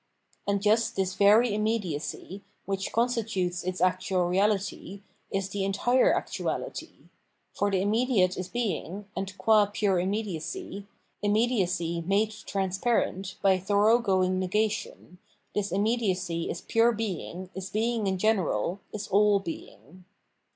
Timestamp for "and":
0.47-0.63, 9.15-9.31